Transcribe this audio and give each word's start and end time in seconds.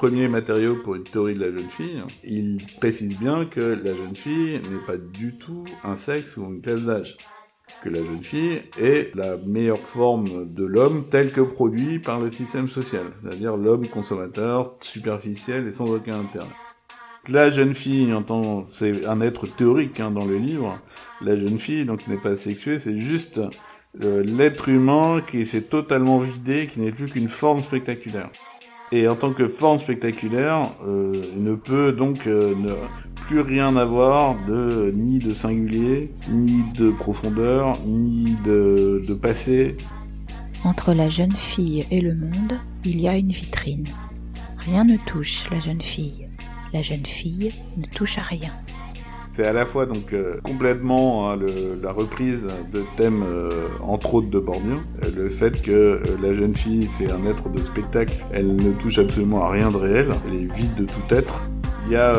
premiers 0.00 0.28
matériaux 0.28 0.76
pour 0.76 0.94
une 0.94 1.02
théorie 1.02 1.34
de 1.34 1.44
la 1.44 1.50
jeune 1.54 1.68
fille, 1.68 2.02
il 2.24 2.56
précise 2.80 3.18
bien 3.18 3.44
que 3.44 3.60
la 3.60 3.94
jeune 3.94 4.16
fille 4.16 4.54
n'est 4.54 4.86
pas 4.86 4.96
du 4.96 5.36
tout 5.36 5.62
un 5.84 5.98
sexe 5.98 6.38
ou 6.38 6.44
une 6.46 6.62
classe 6.62 6.80
d'âge 6.80 7.18
que 7.84 7.90
la 7.90 7.98
jeune 7.98 8.22
fille 8.22 8.62
est 8.80 9.14
la 9.14 9.36
meilleure 9.36 9.78
forme 9.78 10.50
de 10.54 10.64
l'homme 10.64 11.04
tel 11.10 11.30
que 11.32 11.42
produit 11.42 11.98
par 11.98 12.18
le 12.18 12.30
système 12.30 12.66
social, 12.66 13.12
c'est-à-dire 13.20 13.58
l'homme 13.58 13.86
consommateur, 13.88 14.74
superficiel 14.80 15.68
et 15.68 15.70
sans 15.70 15.90
aucun 15.90 16.20
intérêt. 16.20 16.46
La 17.28 17.50
jeune 17.50 17.74
fille, 17.74 18.14
entend, 18.14 18.64
c'est 18.64 19.04
un 19.04 19.20
être 19.20 19.46
théorique 19.46 20.00
hein, 20.00 20.10
dans 20.10 20.24
le 20.24 20.38
livre. 20.38 20.78
La 21.20 21.36
jeune 21.36 21.58
fille, 21.58 21.84
donc, 21.84 22.08
n'est 22.08 22.16
pas 22.16 22.38
sexuée, 22.38 22.78
c'est 22.78 22.96
juste 22.96 23.38
euh, 24.02 24.22
l'être 24.22 24.70
humain 24.70 25.20
qui 25.30 25.44
s'est 25.44 25.60
totalement 25.60 26.18
vidé, 26.18 26.68
qui 26.68 26.80
n'est 26.80 26.90
plus 26.92 27.04
qu'une 27.04 27.28
forme 27.28 27.60
spectaculaire. 27.60 28.30
Et 28.92 29.06
en 29.06 29.14
tant 29.14 29.32
que 29.32 29.46
forme 29.46 29.78
spectaculaire, 29.78 30.68
euh, 30.86 31.12
ne 31.36 31.54
peut 31.54 31.92
donc 31.92 32.26
euh, 32.26 32.54
ne 32.56 32.74
plus 33.14 33.40
rien 33.40 33.76
avoir 33.76 34.34
de 34.46 34.92
ni 34.94 35.20
de 35.20 35.32
singulier, 35.32 36.12
ni 36.28 36.64
de 36.76 36.90
profondeur, 36.90 37.78
ni 37.86 38.36
de, 38.44 39.04
de 39.06 39.14
passé. 39.14 39.76
Entre 40.64 40.92
la 40.92 41.08
jeune 41.08 41.32
fille 41.32 41.86
et 41.90 42.00
le 42.00 42.14
monde, 42.14 42.58
il 42.84 43.00
y 43.00 43.08
a 43.08 43.16
une 43.16 43.28
vitrine. 43.28 43.86
Rien 44.58 44.84
ne 44.84 44.96
touche 45.06 45.48
la 45.50 45.60
jeune 45.60 45.80
fille. 45.80 46.28
La 46.72 46.82
jeune 46.82 47.06
fille 47.06 47.52
ne 47.76 47.86
touche 47.86 48.18
à 48.18 48.22
rien. 48.22 48.50
C'est 49.32 49.46
à 49.46 49.52
la 49.52 49.64
fois 49.64 49.86
donc 49.86 50.12
euh, 50.12 50.40
complètement 50.42 51.30
hein, 51.30 51.38
la 51.82 51.92
reprise 51.92 52.48
de 52.72 52.82
thèmes 52.96 53.22
euh, 53.22 53.68
entre 53.80 54.14
autres 54.14 54.28
de 54.28 54.38
euh, 54.38 55.10
le 55.16 55.28
fait 55.28 55.62
que 55.62 56.02
la 56.20 56.34
jeune 56.34 56.56
fille 56.56 56.88
c'est 56.90 57.10
un 57.10 57.24
être 57.26 57.48
de 57.48 57.62
spectacle, 57.62 58.24
elle 58.32 58.56
ne 58.56 58.72
touche 58.72 58.98
absolument 58.98 59.44
à 59.44 59.50
rien 59.50 59.70
de 59.70 59.76
réel, 59.76 60.12
elle 60.26 60.34
est 60.34 60.54
vide 60.54 60.74
de 60.74 60.84
tout 60.84 61.14
être. 61.14 61.44
Il 61.86 61.92
y 61.92 61.96
a 61.96 62.14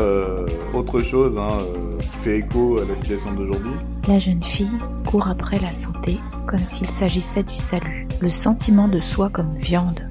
autre 0.74 1.00
chose 1.00 1.38
hein, 1.38 1.58
qui 2.00 2.18
fait 2.18 2.38
écho 2.38 2.78
à 2.78 2.84
la 2.84 2.94
situation 2.96 3.32
d'aujourd'hui. 3.32 3.72
La 4.06 4.18
jeune 4.18 4.42
fille 4.42 4.78
court 5.06 5.28
après 5.28 5.58
la 5.60 5.72
santé 5.72 6.18
comme 6.46 6.64
s'il 6.64 6.88
s'agissait 6.88 7.42
du 7.42 7.54
salut, 7.54 8.06
le 8.20 8.30
sentiment 8.30 8.88
de 8.88 9.00
soi 9.00 9.30
comme 9.30 9.54
viande, 9.54 10.08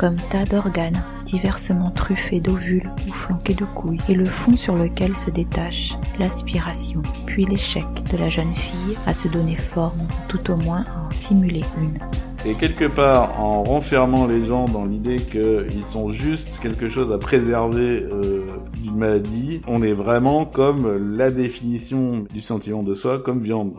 comme 0.00 0.16
tas 0.30 0.46
d'organes 0.46 1.02
diversement 1.26 1.90
truffés 1.90 2.40
d'ovules 2.40 2.90
ou 3.06 3.12
flanqués 3.12 3.52
de 3.52 3.66
couilles, 3.66 4.00
et 4.08 4.14
le 4.14 4.24
fond 4.24 4.56
sur 4.56 4.74
lequel 4.74 5.14
se 5.14 5.28
détache 5.28 5.92
l'aspiration, 6.18 7.02
puis 7.26 7.44
l'échec 7.44 7.84
de 8.10 8.16
la 8.16 8.30
jeune 8.30 8.54
fille 8.54 8.96
à 9.06 9.12
se 9.12 9.28
donner 9.28 9.56
forme, 9.56 10.08
tout 10.26 10.50
au 10.50 10.56
moins 10.56 10.86
à 10.88 11.06
en 11.06 11.10
simuler 11.10 11.64
une. 11.76 11.98
Et 12.46 12.54
quelque 12.54 12.86
part, 12.86 13.38
en 13.38 13.62
renfermant 13.62 14.26
les 14.26 14.42
gens 14.42 14.64
dans 14.64 14.86
l'idée 14.86 15.16
qu'ils 15.16 15.84
sont 15.84 16.08
juste 16.08 16.58
quelque 16.62 16.88
chose 16.88 17.12
à 17.12 17.18
préserver 17.18 18.02
euh, 18.02 18.46
d'une 18.82 18.96
maladie, 18.96 19.60
on 19.66 19.82
est 19.82 19.92
vraiment 19.92 20.46
comme 20.46 21.14
la 21.18 21.30
définition 21.30 22.24
du 22.32 22.40
sentiment 22.40 22.82
de 22.82 22.94
soi 22.94 23.18
comme 23.18 23.40
viande. 23.40 23.74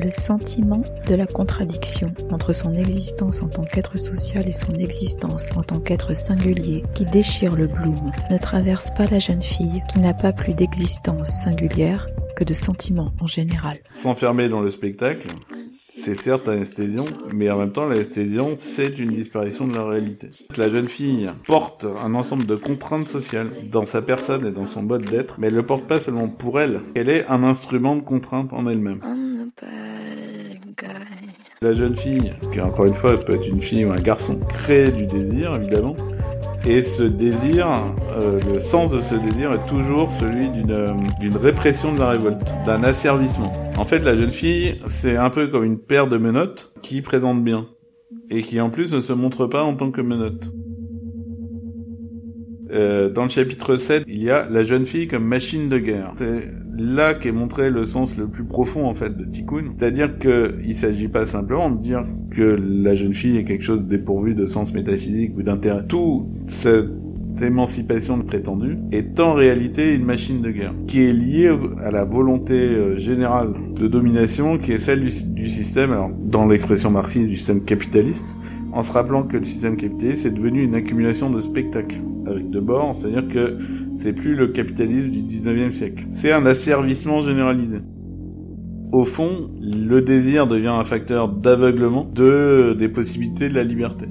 Le 0.00 0.10
sentiment 0.10 0.82
de 1.08 1.14
la 1.16 1.26
contradiction 1.26 2.12
entre 2.30 2.52
son 2.52 2.74
existence 2.76 3.42
en 3.42 3.48
tant 3.48 3.64
qu'être 3.64 3.98
social 3.98 4.46
et 4.48 4.52
son 4.52 4.74
existence 4.74 5.56
en 5.56 5.62
tant 5.62 5.80
qu'être 5.80 6.16
singulier 6.16 6.84
qui 6.94 7.04
déchire 7.04 7.56
le 7.56 7.66
bloom 7.66 8.12
ne 8.30 8.38
traverse 8.38 8.92
pas 8.92 9.06
la 9.06 9.18
jeune 9.18 9.42
fille 9.42 9.82
qui 9.92 9.98
n'a 9.98 10.14
pas 10.14 10.32
plus 10.32 10.54
d'existence 10.54 11.30
singulière 11.30 12.06
que 12.36 12.44
de 12.44 12.54
sentiments 12.54 13.12
en 13.20 13.26
général. 13.26 13.78
S'enfermer 13.88 14.48
dans 14.48 14.60
le 14.60 14.70
spectacle, 14.70 15.26
c'est 15.68 16.14
certes 16.14 16.48
anesthésiant, 16.48 17.06
mais 17.34 17.50
en 17.50 17.58
même 17.58 17.72
temps 17.72 17.84
l'anesthésion, 17.84 18.54
c'est 18.56 19.00
une 19.00 19.10
disparition 19.10 19.66
de 19.66 19.74
la 19.74 19.84
réalité. 19.84 20.30
La 20.56 20.68
jeune 20.68 20.86
fille 20.86 21.28
porte 21.46 21.84
un 22.04 22.14
ensemble 22.14 22.46
de 22.46 22.54
contraintes 22.54 23.08
sociales 23.08 23.50
dans 23.72 23.84
sa 23.84 24.02
personne 24.02 24.46
et 24.46 24.52
dans 24.52 24.66
son 24.66 24.84
mode 24.84 25.04
d'être, 25.06 25.40
mais 25.40 25.48
elle 25.48 25.56
le 25.56 25.66
porte 25.66 25.88
pas 25.88 25.98
seulement 25.98 26.28
pour 26.28 26.60
elle, 26.60 26.82
elle 26.94 27.08
est 27.08 27.26
un 27.26 27.42
instrument 27.42 27.96
de 27.96 28.02
contrainte 28.02 28.52
en 28.52 28.68
elle-même. 28.68 29.00
La 31.60 31.72
jeune 31.72 31.96
fille, 31.96 32.34
qui 32.52 32.60
encore 32.60 32.86
une 32.86 32.94
fois 32.94 33.18
peut 33.18 33.34
être 33.34 33.48
une 33.48 33.60
fille 33.60 33.84
ou 33.84 33.90
un 33.90 33.96
garçon, 33.96 34.38
crée 34.48 34.92
du 34.92 35.06
désir 35.06 35.56
évidemment, 35.56 35.96
et 36.64 36.84
ce 36.84 37.02
désir, 37.02 37.66
euh, 38.20 38.38
le 38.54 38.60
sens 38.60 38.92
de 38.92 39.00
ce 39.00 39.16
désir 39.16 39.50
est 39.50 39.66
toujours 39.66 40.08
celui 40.20 40.48
d'une 40.48 41.36
répression 41.36 41.92
de 41.92 41.98
la 41.98 42.10
révolte, 42.10 42.54
d'un 42.64 42.84
asservissement. 42.84 43.50
En 43.76 43.84
fait, 43.84 43.98
la 44.00 44.14
jeune 44.14 44.30
fille, 44.30 44.80
c'est 44.86 45.16
un 45.16 45.30
peu 45.30 45.48
comme 45.48 45.64
une 45.64 45.80
paire 45.80 46.06
de 46.06 46.16
menottes 46.16 46.72
qui 46.80 47.02
présente 47.02 47.42
bien, 47.42 47.66
et 48.30 48.42
qui 48.42 48.60
en 48.60 48.70
plus 48.70 48.92
ne 48.92 49.00
se 49.00 49.12
montre 49.12 49.46
pas 49.46 49.64
en 49.64 49.74
tant 49.74 49.90
que 49.90 50.00
menottes. 50.00 50.52
Euh, 52.70 53.10
dans 53.10 53.24
le 53.24 53.28
chapitre 53.28 53.76
7, 53.76 54.04
il 54.06 54.22
y 54.22 54.30
a 54.30 54.48
la 54.48 54.62
jeune 54.62 54.84
fille 54.84 55.08
comme 55.08 55.24
machine 55.24 55.68
de 55.68 55.78
guerre. 55.78 56.12
C'est 56.16 56.50
là 56.76 57.14
qu'est 57.14 57.32
montré 57.32 57.70
le 57.70 57.84
sens 57.84 58.16
le 58.16 58.28
plus 58.28 58.44
profond 58.44 58.86
en 58.86 58.94
fait 58.94 59.16
de 59.16 59.24
Tikkun. 59.24 59.72
C'est-à-dire 59.76 60.18
que 60.18 60.56
il 60.64 60.74
s'agit 60.74 61.08
pas 61.08 61.26
simplement 61.26 61.70
de 61.70 61.80
dire 61.80 62.04
que 62.30 62.42
la 62.42 62.94
jeune 62.94 63.14
fille 63.14 63.36
est 63.36 63.44
quelque 63.44 63.64
chose 63.64 63.82
dépourvu 63.82 64.34
de 64.34 64.46
sens 64.46 64.72
métaphysique 64.74 65.32
ou 65.36 65.42
d'intérêt. 65.42 65.84
Tout 65.88 66.28
cette 66.44 66.88
émancipation 67.40 68.18
prétendue 68.20 68.78
est 68.92 69.18
en 69.20 69.32
réalité 69.32 69.94
une 69.94 70.04
machine 70.04 70.42
de 70.42 70.50
guerre 70.50 70.74
qui 70.86 71.04
est 71.04 71.12
liée 71.12 71.56
à 71.80 71.90
la 71.90 72.04
volonté 72.04 72.54
euh, 72.54 72.96
générale 72.96 73.54
de 73.74 73.86
domination 73.86 74.58
qui 74.58 74.72
est 74.72 74.78
celle 74.78 75.04
du, 75.04 75.12
du 75.22 75.48
système, 75.48 75.92
alors 75.92 76.10
dans 76.10 76.46
l'expression 76.46 76.90
marxiste 76.90 77.28
du 77.28 77.36
système 77.36 77.64
capitaliste, 77.64 78.36
en 78.72 78.82
se 78.82 78.92
rappelant 78.92 79.22
que 79.22 79.36
le 79.36 79.44
système 79.44 79.76
capitaliste 79.76 80.26
est 80.26 80.30
devenu 80.30 80.62
une 80.62 80.74
accumulation 80.74 81.30
de 81.30 81.40
spectacles 81.40 82.00
avec 82.28 82.50
de 82.50 82.60
bords, 82.60 82.96
c'est-à-dire 82.96 83.28
que 83.28 83.58
c'est 83.96 84.12
plus 84.12 84.34
le 84.34 84.48
capitalisme 84.48 85.10
du 85.10 85.22
19e 85.22 85.72
siècle. 85.72 86.06
C'est 86.10 86.32
un 86.32 86.46
asservissement 86.46 87.22
généralisé. 87.22 87.78
Au 88.92 89.04
fond, 89.04 89.50
le 89.60 90.00
désir 90.00 90.46
devient 90.46 90.68
un 90.68 90.84
facteur 90.84 91.28
d'aveuglement 91.28 92.04
de, 92.04 92.74
des 92.78 92.88
possibilités 92.88 93.48
de 93.48 93.54
la 93.54 93.64
liberté. 93.64 94.06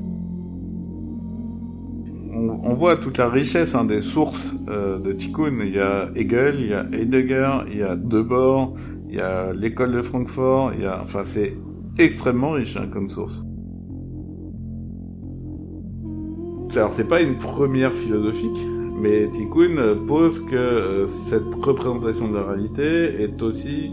On, 2.39 2.73
voit 2.73 2.97
toute 2.97 3.17
la 3.17 3.29
richesse 3.29 3.73
hein, 3.73 3.85
des 3.85 4.03
sources 4.03 4.53
euh, 4.69 5.00
de 5.00 5.11
Tikkun. 5.11 5.57
Il 5.63 5.73
y 5.73 5.79
a 5.79 6.09
Hegel, 6.13 6.57
il 6.59 6.67
y 6.67 6.73
a 6.73 6.85
Heidegger, 6.91 7.50
il 7.72 7.77
y 7.79 7.81
a 7.81 7.95
Debord, 7.95 8.75
il 9.09 9.16
y 9.16 9.19
a 9.19 9.53
l'école 9.53 9.94
de 9.94 10.03
Francfort, 10.03 10.73
il 10.75 10.83
y 10.83 10.85
a, 10.85 11.00
enfin 11.01 11.22
c'est 11.25 11.57
extrêmement 11.97 12.51
riche 12.51 12.77
hein, 12.77 12.88
comme 12.91 13.09
source. 13.09 13.44
Alors 16.75 16.94
c'est 16.94 17.07
pas 17.07 17.22
une 17.22 17.38
première 17.38 17.94
philosophique, 17.94 18.57
mais 19.00 19.28
Tikkun 19.29 19.95
pose 20.05 20.39
que 20.39 20.55
euh, 20.55 21.07
cette 21.29 21.55
représentation 21.59 22.28
de 22.28 22.35
la 22.35 22.44
réalité 22.44 23.22
est 23.22 23.41
aussi 23.41 23.91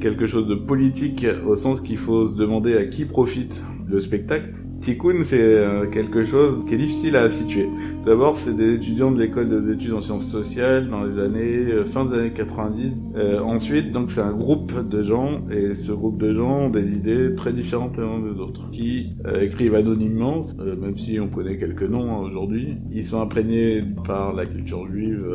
quelque 0.00 0.26
chose 0.26 0.46
de 0.46 0.54
politique 0.54 1.26
au 1.46 1.56
sens 1.56 1.80
qu'il 1.80 1.96
faut 1.96 2.28
se 2.28 2.34
demander 2.34 2.76
à 2.76 2.84
qui 2.84 3.06
profite 3.06 3.60
le 3.88 3.98
spectacle 3.98 4.52
Tikkun, 4.86 5.24
c'est 5.24 5.42
euh, 5.42 5.86
quelque 5.90 6.24
chose 6.24 6.64
qui 6.68 6.74
est 6.74 6.78
difficile 6.78 7.16
à 7.16 7.28
situer. 7.28 7.68
D'abord, 8.04 8.38
c'est 8.38 8.54
des 8.54 8.74
étudiants 8.74 9.10
de 9.10 9.20
l'école 9.20 9.66
d'études 9.66 9.94
en 9.94 10.00
sciences 10.00 10.30
sociales 10.30 10.88
dans 10.88 11.02
les 11.02 11.18
années 11.18 11.72
euh, 11.72 11.84
fin 11.84 12.04
des 12.04 12.16
années 12.16 12.30
90. 12.30 12.92
Euh, 13.16 13.40
ensuite, 13.40 13.90
donc 13.90 14.12
c'est 14.12 14.20
un 14.20 14.30
groupe 14.30 14.88
de 14.88 15.02
gens 15.02 15.40
et 15.50 15.74
ce 15.74 15.90
groupe 15.90 16.18
de 16.18 16.32
gens 16.32 16.66
ont 16.66 16.70
des 16.70 16.86
idées 16.92 17.34
très 17.34 17.52
différentes 17.52 17.96
les 17.96 18.04
uns 18.04 18.20
des 18.20 18.38
autres, 18.38 18.70
qui 18.70 19.16
écrivent 19.40 19.74
anonymement, 19.74 20.42
même 20.80 20.96
si 20.96 21.18
on 21.18 21.26
connaît 21.26 21.58
quelques 21.58 21.82
noms 21.82 22.08
hein, 22.08 22.20
aujourd'hui. 22.20 22.76
Ils 22.92 23.04
sont 23.04 23.20
imprégnés 23.20 23.82
par 24.04 24.34
la 24.34 24.46
culture 24.46 24.86
juive 24.86 25.26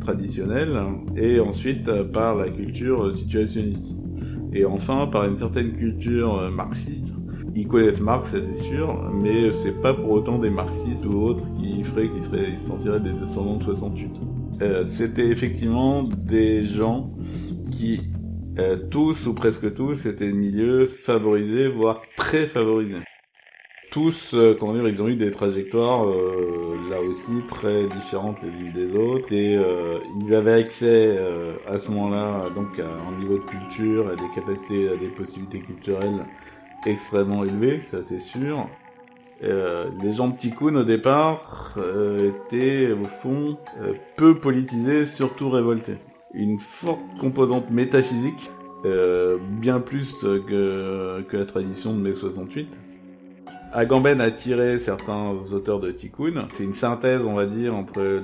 traditionnelle 0.00 0.78
et 1.16 1.40
ensuite 1.40 1.90
par 2.12 2.36
la 2.36 2.50
culture 2.50 3.14
situationniste. 3.14 3.94
Et 4.52 4.66
enfin 4.66 5.06
par 5.06 5.24
une 5.24 5.36
certaine 5.36 5.72
culture 5.72 6.50
marxiste 6.50 7.14
ils 7.54 7.66
connaissent 7.66 8.00
Marx, 8.00 8.30
c'est 8.30 8.62
sûr, 8.62 9.10
mais 9.12 9.52
c'est 9.52 9.80
pas 9.80 9.94
pour 9.94 10.10
autant 10.10 10.38
des 10.38 10.50
marxistes 10.50 11.04
ou 11.04 11.22
autres 11.22 11.42
qui 11.58 11.82
feraient 11.82 12.08
qu'ils 12.08 12.24
se 12.58 12.66
sentiraient 12.66 13.00
des 13.00 13.12
descendants 13.12 13.56
de 13.56 13.64
68. 13.64 14.10
Euh, 14.62 14.84
c'était 14.86 15.28
effectivement 15.28 16.02
des 16.02 16.64
gens 16.64 17.10
qui, 17.70 18.02
euh, 18.58 18.76
tous 18.90 19.26
ou 19.26 19.34
presque 19.34 19.74
tous, 19.74 20.06
étaient 20.06 20.26
des 20.26 20.32
milieux 20.32 20.86
favorisés, 20.86 21.68
voire 21.68 22.02
très 22.16 22.46
favorisés. 22.46 22.98
Tous, 23.90 24.34
euh, 24.34 24.56
comment 24.58 24.74
dire, 24.74 24.86
ils 24.86 25.02
ont 25.02 25.08
eu 25.08 25.16
des 25.16 25.32
trajectoires 25.32 26.06
euh, 26.08 26.76
là 26.88 27.00
aussi 27.00 27.44
très 27.48 27.88
différentes 27.88 28.36
les 28.40 28.48
unes 28.48 28.72
des 28.72 28.96
autres 28.96 29.32
et 29.32 29.56
euh, 29.56 29.98
ils 30.20 30.32
avaient 30.32 30.52
accès 30.52 31.18
à 31.66 31.76
ce 31.78 31.90
moment-là 31.90 32.50
donc 32.54 32.78
à 32.78 32.86
un 32.86 33.18
niveau 33.18 33.38
de 33.38 33.44
culture, 33.44 34.08
à 34.08 34.14
des 34.14 34.30
capacités, 34.32 34.88
à 34.90 34.96
des 34.96 35.08
possibilités 35.08 35.60
culturelles 35.60 36.24
extrêmement 36.86 37.44
élevé, 37.44 37.82
ça 37.90 38.02
c'est 38.02 38.18
sûr. 38.18 38.68
Euh, 39.42 39.88
les 40.02 40.12
gens 40.12 40.28
de 40.28 40.36
Tikkun 40.36 40.74
au 40.74 40.84
départ 40.84 41.74
euh, 41.78 42.30
étaient 42.46 42.92
au 42.92 43.04
fond 43.04 43.56
euh, 43.80 43.94
peu 44.16 44.38
politisés, 44.38 45.06
surtout 45.06 45.48
révoltés. 45.48 45.96
Une 46.34 46.58
forte 46.58 47.00
composante 47.18 47.70
métaphysique, 47.70 48.50
euh, 48.84 49.38
bien 49.40 49.80
plus 49.80 50.12
que, 50.22 51.22
que 51.22 51.36
la 51.36 51.46
tradition 51.46 51.94
de 51.94 52.00
mai 52.00 52.14
68. 52.14 52.68
Agamben 53.72 54.20
a 54.20 54.32
tiré 54.32 54.80
certains 54.80 55.30
auteurs 55.52 55.78
de 55.78 55.92
Tikkun. 55.92 56.48
C'est 56.52 56.64
une 56.64 56.72
synthèse, 56.72 57.22
on 57.22 57.34
va 57.34 57.46
dire, 57.46 57.72
entre 57.74 58.20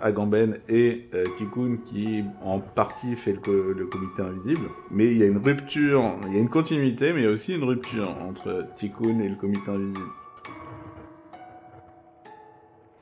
Agamben 0.00 0.58
et 0.68 1.08
euh, 1.14 1.24
Tikkun 1.36 1.78
qui, 1.84 2.22
en 2.40 2.60
partie, 2.60 3.16
fait 3.16 3.36
le, 3.46 3.86
comité 3.86 4.22
invisible. 4.22 4.68
Mais 4.92 5.06
il 5.06 5.18
y 5.18 5.24
a 5.24 5.26
une 5.26 5.38
rupture, 5.38 6.16
il 6.28 6.34
y 6.34 6.36
a 6.36 6.40
une 6.40 6.48
continuité, 6.48 7.12
mais 7.12 7.22
il 7.22 7.24
y 7.24 7.28
a 7.28 7.32
aussi 7.32 7.56
une 7.56 7.64
rupture 7.64 8.14
entre 8.22 8.66
Tikkun 8.76 9.18
et 9.18 9.28
le 9.28 9.34
comité 9.34 9.68
invisible. 9.68 10.10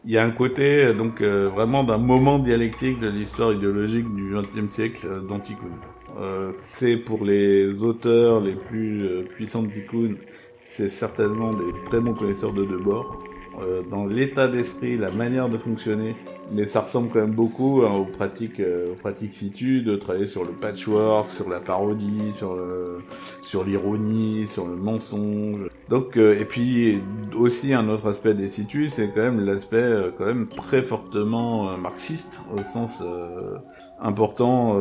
Il 0.05 0.11
y 0.11 0.19
a 0.19 0.25
un 0.25 0.31
côté 0.31 0.87
euh, 0.87 0.95
donc 0.95 1.21
euh, 1.21 1.49
vraiment 1.49 1.85
d'un 1.85 1.99
moment 1.99 2.39
dialectique 2.39 3.01
de 3.01 3.09
l'histoire 3.09 3.53
idéologique 3.53 4.13
du 4.15 4.35
XXe 4.35 4.73
siècle 4.73 5.27
dans 5.29 5.39
Tikkun. 5.39 5.69
Euh, 6.19 6.53
c'est 6.63 6.97
pour 6.97 7.25
les 7.25 7.83
auteurs 7.83 8.41
les 8.41 8.55
plus 8.55 9.25
puissants 9.35 9.63
de 9.63 9.71
c'est 10.65 10.89
certainement 10.89 11.53
des 11.53 11.73
très 11.87 12.01
bons 12.01 12.15
connaisseurs 12.15 12.53
de 12.53 12.65
Debord. 12.65 13.23
Euh, 13.61 13.83
dans 13.91 14.07
l'état 14.07 14.49
d'esprit, 14.49 14.97
la 14.97 15.11
manière 15.11 15.49
de 15.49 15.59
fonctionner, 15.59 16.15
mais 16.53 16.67
ça 16.67 16.81
ressemble 16.81 17.11
quand 17.11 17.21
même 17.21 17.33
beaucoup 17.33 17.83
hein, 17.83 17.95
aux 17.95 18.07
pratiques, 18.07 18.61
euh, 18.61 18.93
aux 18.93 18.95
pratiques 18.95 19.33
situ, 19.33 19.83
de 19.83 19.97
travailler 19.97 20.27
sur 20.27 20.43
le 20.43 20.53
patchwork, 20.53 21.29
sur 21.29 21.51
la 21.51 21.61
parodie, 21.61 22.33
sur 22.33 22.55
le, 22.55 23.01
sur 23.43 23.65
l'ironie, 23.65 24.47
sur 24.47 24.67
le 24.67 24.77
mensonge. 24.77 25.69
Donc, 25.91 26.17
euh, 26.17 26.39
et 26.41 26.47
puis 26.47 27.03
aussi 27.35 27.75
un 27.75 27.89
autre 27.91 28.09
aspect 28.09 28.33
des 28.33 28.49
situ, 28.49 28.89
c'est 28.89 29.09
quand 29.09 29.23
même 29.23 29.45
l'aspect 29.45 29.93
quand 30.17 30.25
même 30.25 30.49
très 30.49 30.83
fortement 30.83 31.77
marxiste 31.77 32.41
au 32.55 32.63
sens 32.63 33.03
important 34.01 34.81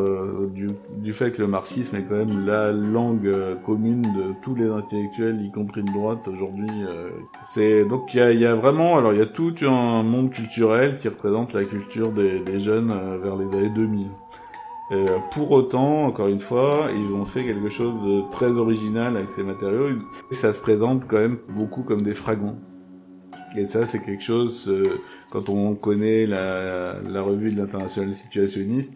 du, 0.53 0.69
du 0.97 1.13
fait 1.13 1.31
que 1.31 1.41
le 1.41 1.47
marxisme 1.47 1.95
est 1.95 2.03
quand 2.03 2.15
même 2.15 2.45
la 2.45 2.71
langue 2.71 3.31
commune 3.65 4.01
de 4.01 4.33
tous 4.41 4.55
les 4.55 4.69
intellectuels, 4.69 5.41
y 5.41 5.51
compris 5.51 5.83
de 5.83 5.91
droite 5.91 6.27
aujourd'hui. 6.27 6.69
c'est 7.45 7.83
donc 7.85 8.13
il 8.13 8.17
y 8.17 8.21
a, 8.21 8.31
y 8.31 8.45
a 8.45 8.55
vraiment, 8.61 8.97
alors 8.97 9.13
il 9.13 9.19
y 9.19 9.21
a 9.21 9.25
tout 9.25 9.53
un 9.63 10.03
monde 10.03 10.31
culturel 10.31 10.97
qui 10.97 11.07
représente 11.07 11.53
la 11.53 11.65
culture 11.65 12.11
des, 12.11 12.59
jeunes 12.59 12.91
euh, 12.91 13.17
vers 13.17 13.35
les 13.35 13.45
années 13.57 13.69
2000. 13.69 14.07
Euh, 14.91 15.05
pour 15.31 15.51
autant, 15.51 16.05
encore 16.05 16.27
une 16.27 16.39
fois, 16.39 16.89
ils 16.93 17.13
ont 17.13 17.25
fait 17.25 17.43
quelque 17.43 17.69
chose 17.69 17.93
de 18.03 18.31
très 18.31 18.51
original 18.51 19.17
avec 19.17 19.31
ces 19.31 19.43
matériaux. 19.43 19.89
Et 20.31 20.35
ça 20.35 20.53
se 20.53 20.59
présente 20.59 21.07
quand 21.07 21.17
même 21.17 21.39
beaucoup 21.49 21.83
comme 21.83 22.03
des 22.03 22.13
fragments. 22.13 22.59
Et 23.57 23.67
ça, 23.67 23.87
c'est 23.87 23.99
quelque 23.99 24.23
chose, 24.23 24.67
euh, 24.69 25.01
quand 25.31 25.49
on 25.49 25.75
connaît 25.75 26.25
la, 26.25 27.21
revue 27.21 27.51
de 27.51 27.57
l'international 27.59 28.13
situationniste, 28.15 28.93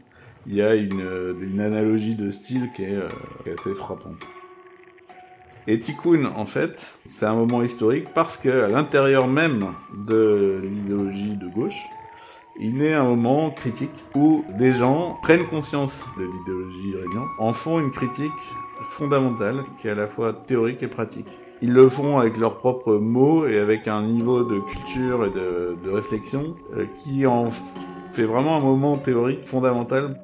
il 0.47 0.55
y 0.55 0.61
a 0.61 0.75
une, 0.75 1.59
analogie 1.59 2.15
de 2.15 2.29
style 2.29 2.69
qui 2.75 2.83
est 2.83 2.99
assez 3.51 3.73
frappante. 3.73 4.21
Et 5.67 5.79
Tikkun, 5.79 6.25
en 6.35 6.45
fait, 6.45 6.95
c'est 7.09 7.25
un 7.25 7.33
moment 7.33 7.63
historique 7.63 8.13
parce 8.13 8.37
que 8.37 8.65
à 8.65 8.67
l'intérieur 8.67 9.27
même 9.27 9.65
de 10.07 10.61
l'idéologie 10.63 11.35
de 11.35 11.47
gauche, 11.47 11.81
il 12.59 12.77
naît 12.77 12.93
un 12.93 13.03
moment 13.03 13.49
critique 13.49 14.03
où 14.13 14.45
des 14.57 14.73
gens 14.73 15.17
prennent 15.23 15.45
conscience 15.47 16.05
de 16.17 16.23
l'idéologie 16.23 16.95
régnante, 16.95 17.27
en 17.39 17.51
font 17.51 17.79
une 17.79 17.91
critique 17.91 18.31
fondamentale 18.81 19.63
qui 19.81 19.87
est 19.87 19.91
à 19.91 19.95
la 19.95 20.07
fois 20.07 20.33
théorique 20.33 20.83
et 20.83 20.87
pratique. 20.87 21.27
Ils 21.61 21.73
le 21.73 21.89
font 21.89 22.19
avec 22.19 22.37
leurs 22.37 22.57
propres 22.57 22.97
mots 22.97 23.47
et 23.47 23.57
avec 23.57 23.87
un 23.87 24.03
niveau 24.03 24.43
de 24.43 24.59
culture 24.59 25.25
et 25.25 25.31
de, 25.31 25.75
de 25.83 25.89
réflexion 25.89 26.55
euh, 26.75 26.85
qui 27.03 27.25
en 27.25 27.47
fait 27.47 28.23
vraiment 28.23 28.57
un 28.57 28.61
moment 28.61 28.97
théorique 28.97 29.47
fondamental 29.47 30.19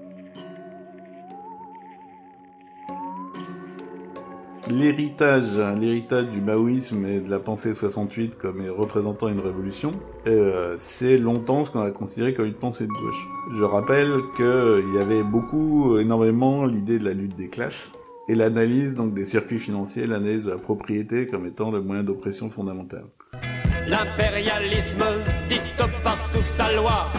l'héritage, 4.72 5.58
l'héritage 5.80 6.30
du 6.30 6.42
maoïsme 6.42 7.06
et 7.06 7.20
de 7.20 7.30
la 7.30 7.40
pensée 7.40 7.76
68 7.76 8.38
comme 8.38 8.64
représentant 8.70 9.28
une 9.28 9.40
révolution, 9.40 9.92
euh, 10.28 10.76
c'est 10.78 11.18
longtemps 11.18 11.64
ce 11.64 11.72
qu'on 11.72 11.82
a 11.82 11.92
considéré 11.92 12.34
comme 12.34 12.46
une 12.46 12.54
pensée 12.54 12.86
de 12.86 12.92
gauche. 12.92 13.28
Je 13.54 13.64
rappelle 13.64 14.12
qu'il 14.38 14.96
y 14.96 15.02
avait 15.02 15.24
beaucoup, 15.24 15.98
énormément 15.98 16.66
l'idée 16.66 17.00
de 17.00 17.06
la 17.06 17.14
lutte 17.14 17.36
des 17.36 17.50
classes 17.50 17.92
et 18.28 18.36
l'analyse 18.36 18.96
donc 18.96 19.14
des 19.14 19.26
circuits 19.26 19.60
financiers, 19.60 20.08
l'analyse 20.08 20.46
de 20.46 20.52
la 20.52 20.58
propriété 20.58 21.28
comme 21.28 21.46
étant 21.46 21.72
le 21.72 21.82
moyen 21.82 22.04
d'oppression 22.04 22.50
fondamentale. 22.50 23.06
L'impérialisme 23.88 25.04
dicte 25.50 25.84
partout 26.04 26.44
sa 26.56 26.74
loi. 26.74 27.12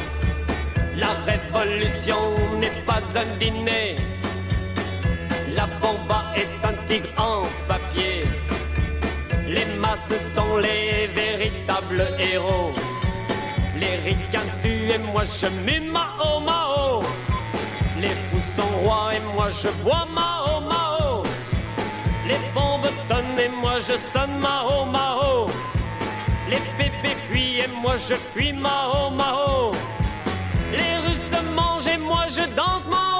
La 0.98 1.10
révolution 1.26 2.16
n'est 2.60 2.84
pas 2.86 3.02
un 3.16 3.38
dîner. 3.38 3.96
La 5.62 5.68
bomba 5.80 6.24
est 6.34 6.66
un 6.66 6.74
tigre 6.88 7.08
en 7.16 7.42
papier. 7.68 8.24
Les 9.46 9.64
masses 9.78 10.18
sont 10.34 10.56
les 10.56 11.06
véritables 11.06 12.04
héros. 12.18 12.72
Les 13.78 13.94
ricains 14.08 14.50
tuent 14.60 14.90
et 14.90 14.98
moi 15.12 15.22
je 15.40 15.46
mets 15.64 15.78
Mao 15.78 16.40
Mao. 16.40 17.02
Les 18.00 18.08
fous 18.08 18.48
sont 18.56 18.76
rois 18.82 19.10
et 19.14 19.22
moi 19.36 19.50
je 19.50 19.68
bois 19.84 20.04
Mao 20.12 20.58
Mao. 20.72 21.22
Les 22.26 22.42
bombes 22.52 22.90
tonnent 23.08 23.38
et 23.38 23.52
moi 23.62 23.78
je 23.78 23.96
sonne 24.12 24.36
Mao 24.40 24.84
Mao. 24.84 25.46
Les 26.50 26.62
bébés 26.76 27.16
fuient 27.28 27.60
et 27.60 27.70
moi 27.80 27.94
je 27.98 28.14
fuis 28.14 28.52
Mao 28.52 29.10
Mao. 29.10 29.70
Les 30.72 30.96
Russes 31.04 31.42
mangent 31.54 31.86
et 31.86 31.98
moi 31.98 32.26
je 32.36 32.44
danse 32.56 32.84
Mao. 32.88 33.11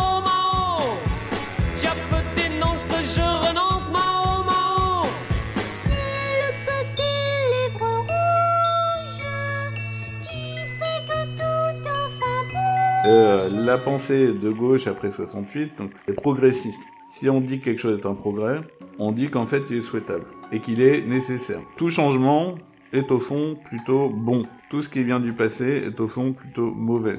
Euh, 13.07 13.49
La 13.53 13.79
pensée 13.79 14.33
de 14.33 14.51
gauche 14.51 14.87
après 14.87 15.11
68, 15.11 15.79
donc 15.79 15.91
est 16.09 16.13
progressiste. 16.13 16.81
Si 17.11 17.29
on 17.29 17.41
dit 17.41 17.61
que 17.61 17.67
quelque 17.67 17.81
chose 17.81 17.99
est 17.99 18.07
un 18.07 18.15
progrès, 18.15 18.61
on 18.99 19.13
dit 19.13 19.31
qu'en 19.31 19.47
fait 19.47 19.63
il 19.71 19.79
est 19.79 19.83
souhaitable 19.83 20.25
et 20.51 20.61
qu'il 20.61 20.81
est 20.81 21.03
nécessaire. 21.03 21.61
Tout 21.77 21.91
changement 21.91 22.57
est 22.93 23.11
au 23.11 23.19
fond 23.19 23.59
plutôt 23.65 24.09
bon. 24.09 24.45
Tout 24.71 24.81
ce 24.81 24.89
qui 24.89 25.05
vient 25.05 25.21
du 25.21 25.33
passé 25.33 25.83
est 25.87 26.01
au 26.01 26.09
fond 26.09 26.33
plutôt 26.33 26.73
mauvais. 26.73 27.19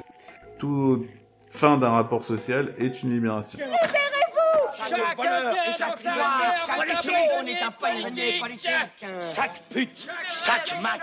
Toute 0.58 1.06
fin 1.48 1.78
d'un 1.78 1.90
rapport 1.90 2.24
social 2.24 2.74
est 2.78 3.04
une 3.04 3.14
libération. 3.14 3.60
Chaque 4.90 5.18
voleur 5.18 5.56
et 5.68 5.72
chaque 5.72 6.00
on 7.40 7.46
est 7.46 7.62
un 7.62 7.72
prisonnier 7.72 8.40
politique. 8.40 8.72
Chaque 9.36 9.64
pute, 9.70 10.10
chaque 10.28 10.82
mac, 10.82 11.00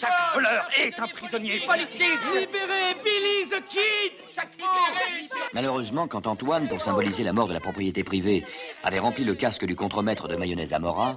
chaque 0.00 0.34
voleur 0.34 0.68
est 0.78 1.00
un 1.00 1.06
prisonnier 1.06 1.60
politique. 1.60 2.18
Libérez 2.34 2.94
Kid 3.64 4.12
Malheureusement, 5.54 6.06
quand 6.06 6.26
Antoine, 6.26 6.68
pour 6.68 6.80
symboliser 6.80 7.24
la 7.24 7.32
mort 7.32 7.48
de 7.48 7.54
la 7.54 7.60
propriété 7.60 8.04
privée, 8.04 8.44
avait 8.82 8.98
rempli 8.98 9.24
le 9.24 9.34
casque 9.34 9.64
du 9.64 9.74
contremaître 9.74 10.28
de 10.28 10.36
mayonnaise 10.36 10.72
Amora, 10.72 11.16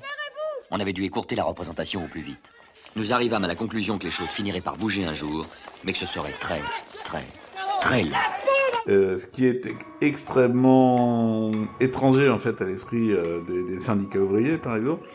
on 0.71 0.79
avait 0.79 0.93
dû 0.93 1.03
écourter 1.03 1.35
la 1.35 1.43
représentation 1.43 2.03
au 2.03 2.07
plus 2.07 2.21
vite. 2.21 2.53
Nous 2.95 3.13
arrivâmes 3.13 3.43
à 3.43 3.47
la 3.47 3.55
conclusion 3.55 3.97
que 3.97 4.05
les 4.05 4.11
choses 4.11 4.29
finiraient 4.29 4.61
par 4.61 4.77
bouger 4.77 5.05
un 5.05 5.13
jour, 5.13 5.47
mais 5.83 5.93
que 5.93 5.99
ce 5.99 6.05
serait 6.05 6.35
très, 6.39 6.61
très, 7.03 7.25
très 7.81 8.03
lent. 8.03 8.17
Euh, 8.87 9.17
ce 9.17 9.27
qui 9.27 9.45
est 9.45 9.61
extrêmement 10.01 11.51
étranger 11.79 12.29
en 12.29 12.37
fait 12.37 12.59
à 12.61 12.65
l'esprit 12.65 13.11
euh, 13.11 13.41
des, 13.67 13.79
syndicats 13.79 14.19
ouvriers 14.19 14.57
par 14.57 14.77
exemple, 14.77 15.07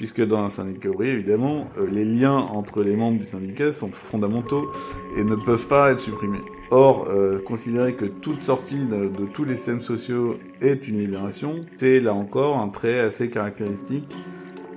puisque 0.00 0.26
dans 0.26 0.38
un 0.38 0.48
syndicat 0.48 0.88
ouvrier 0.88 1.12
évidemment 1.12 1.66
euh, 1.76 1.86
les 1.86 2.06
liens 2.06 2.32
entre 2.32 2.82
les 2.82 2.96
membres 2.96 3.18
du 3.18 3.26
syndicat 3.26 3.70
sont 3.70 3.90
fondamentaux 3.92 4.72
et 5.14 5.24
ne 5.24 5.34
peuvent 5.34 5.66
pas 5.66 5.92
être 5.92 6.00
supprimés. 6.00 6.40
Or, 6.70 7.08
considérer 7.44 7.96
que 7.96 8.06
toute 8.06 8.42
sortie 8.42 8.78
de, 8.78 9.08
de, 9.08 9.26
tous 9.26 9.44
les 9.44 9.56
systèmes 9.56 9.80
sociaux 9.80 10.38
est 10.62 10.86
une 10.88 10.98
libération, 10.98 11.56
c'est 11.76 11.98
là 11.98 12.14
encore 12.14 12.58
un 12.58 12.68
trait 12.68 13.00
assez 13.00 13.28
caractéristique 13.28 14.08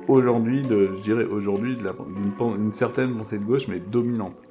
aujourd'hui, 0.07 0.63
de, 0.63 0.89
je 0.97 1.01
dirais 1.03 1.25
aujourd'hui, 1.25 1.77
d'une 1.77 2.71
certaine 2.73 3.15
pensée 3.15 3.37
de 3.37 3.45
gauche 3.45 3.67
mais 3.69 3.79
dominante 3.79 4.43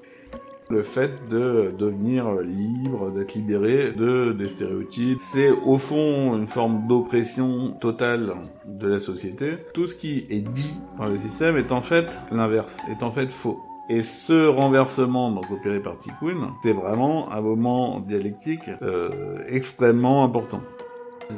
le 0.73 0.83
fait 0.83 1.29
de 1.29 1.75
devenir 1.79 2.41
libre, 2.41 3.11
d'être 3.11 3.35
libéré 3.35 3.93
de 3.93 4.33
des 4.33 4.49
stéréotypes. 4.49 5.19
C'est 5.21 5.50
au 5.50 5.76
fond 5.76 6.35
une 6.37 6.47
forme 6.47 6.87
d'oppression 6.88 7.73
totale 7.73 8.35
de 8.67 8.88
la 8.88 8.99
société. 8.99 9.59
Tout 9.75 9.87
ce 9.87 9.95
qui 9.95 10.26
est 10.31 10.41
dit 10.41 10.73
par 10.97 11.11
le 11.11 11.19
système 11.19 11.59
est 11.59 11.73
en 11.73 11.83
fait 11.83 12.19
l'inverse, 12.31 12.79
est 12.91 13.02
en 13.02 13.11
fait 13.11 13.31
faux. 13.31 13.61
Et 13.91 14.02
ce 14.02 14.47
renversement, 14.47 15.31
donc 15.31 15.50
opéré 15.50 15.81
par 15.81 15.99
Tikkun, 15.99 16.55
c'est 16.62 16.73
vraiment 16.73 17.31
un 17.31 17.41
moment 17.43 18.00
dialectique 18.00 18.71
euh, 18.81 19.11
extrêmement 19.49 20.25
important. 20.25 20.62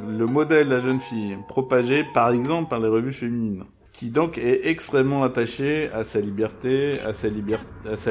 Le 0.07 0.25
modèle 0.25 0.69
de 0.69 0.75
la 0.75 0.79
jeune 0.79 1.01
fille, 1.01 1.37
propagé 1.47 2.05
par 2.13 2.29
exemple 2.29 2.69
par 2.69 2.79
les 2.79 2.87
revues 2.87 3.11
féminines, 3.11 3.65
qui 3.95 4.09
donc 4.09 4.37
est 4.37 4.67
extrêmement 4.67 5.23
attaché 5.23 5.89
à 5.93 6.03
sa 6.03 6.19
liberté, 6.19 6.99
à 6.99 7.13
sa, 7.13 7.29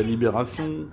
libération, 0.01 0.87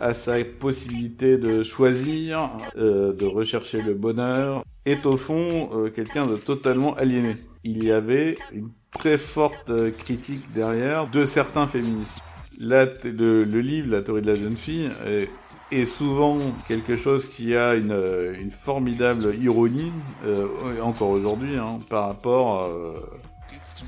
à 0.00 0.12
sa 0.12 0.44
possibilité 0.44 1.38
de 1.38 1.62
choisir, 1.62 2.50
euh, 2.76 3.14
de 3.14 3.24
rechercher 3.24 3.80
le 3.80 3.94
bonheur, 3.94 4.62
est 4.84 5.06
au 5.06 5.16
fond 5.16 5.70
euh, 5.72 5.88
quelqu'un 5.88 6.26
de 6.26 6.36
totalement 6.36 6.94
aliéné. 6.94 7.36
Il 7.64 7.82
y 7.82 7.90
avait 7.90 8.34
une 8.52 8.68
très 8.90 9.16
forte 9.16 9.70
euh, 9.70 9.90
critique 9.90 10.52
derrière 10.52 11.10
de 11.10 11.24
certains 11.24 11.66
féministes. 11.66 12.18
Là, 12.60 12.84
le, 13.02 13.44
le 13.44 13.60
livre, 13.60 13.90
La 13.90 14.02
théorie 14.02 14.20
de 14.20 14.30
la 14.30 14.36
jeune 14.36 14.56
fille, 14.56 14.90
est, 15.06 15.30
est 15.72 15.86
souvent 15.86 16.36
quelque 16.68 16.96
chose 16.96 17.28
qui 17.28 17.56
a 17.56 17.74
une, 17.74 17.96
une 18.40 18.50
formidable 18.50 19.34
ironie, 19.40 19.92
euh, 20.24 20.46
encore 20.82 21.08
aujourd'hui, 21.08 21.56
hein, 21.56 21.78
par 21.88 22.08
rapport, 22.08 22.64
euh, 22.64 23.00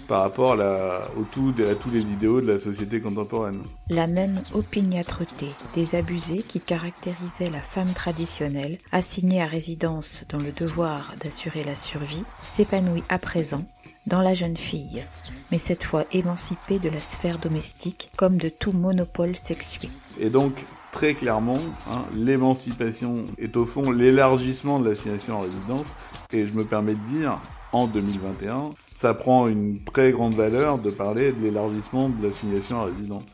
par 0.09 0.23
rapport 0.23 0.52
à, 0.52 0.57
la, 0.57 1.00
au 1.19 1.23
tout, 1.25 1.55
à 1.59 1.75
tous 1.75 1.90
les 1.90 2.02
idéaux 2.02 2.40
de 2.40 2.52
la 2.52 2.59
société 2.59 3.00
contemporaine. 3.00 3.62
La 3.90 4.07
même 4.07 4.40
opiniâtreté 4.55 5.49
des 5.75 5.95
abusés 5.95 6.43
qui 6.43 6.61
caractérisait 6.61 7.50
la 7.50 7.62
femme 7.62 7.93
traditionnelle, 7.93 8.78
assignée 8.93 9.43
à 9.43 9.47
résidence 9.47 10.25
dans 10.28 10.38
le 10.38 10.52
devoir 10.52 11.14
d'assurer 11.23 11.64
la 11.64 11.75
survie, 11.75 12.25
s'épanouit 12.47 13.05
à 13.09 13.19
présent 13.19 13.64
dans 14.07 14.21
la 14.21 14.35
jeune 14.35 14.57
fille, 14.57 15.05
mais 15.50 15.59
cette 15.59 15.83
fois 15.83 16.05
émancipée 16.12 16.78
de 16.78 16.88
la 16.88 17.00
sphère 17.00 17.38
domestique 17.38 18.11
comme 18.16 18.37
de 18.38 18.49
tout 18.49 18.73
monopole 18.73 19.35
sexué. 19.35 19.88
Et 20.19 20.31
donc, 20.31 20.64
très 20.93 21.14
clairement, 21.14 21.59
hein, 21.90 22.05
l'émancipation 22.14 23.25
est 23.38 23.57
au 23.57 23.64
fond 23.64 23.90
l'élargissement 23.90 24.78
de 24.78 24.88
l'assignation 24.88 25.38
en 25.38 25.40
résidence, 25.40 25.88
et 26.33 26.47
je 26.47 26.52
me 26.52 26.64
permets 26.64 26.95
de 26.95 27.02
dire, 27.02 27.40
en 27.73 27.87
2021, 27.87 28.71
ça 28.77 29.15
prend 29.15 29.49
une 29.49 29.83
très 29.85 30.13
grande 30.13 30.35
valeur 30.35 30.79
de 30.79 30.91
parler 30.91 31.33
de 31.33 31.41
l'élargissement 31.43 32.09
de 32.09 32.27
l'assignation 32.27 32.79
en 32.79 32.85
résidence. 32.85 33.25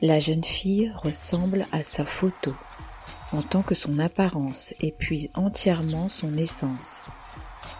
La 0.00 0.20
jeune 0.20 0.44
fille 0.44 0.92
ressemble 0.96 1.66
à 1.72 1.82
sa 1.82 2.04
photo, 2.04 2.52
en 3.32 3.42
tant 3.42 3.62
que 3.62 3.74
son 3.74 3.98
apparence 3.98 4.74
épuise 4.80 5.30
entièrement 5.34 6.08
son 6.08 6.36
essence, 6.36 7.02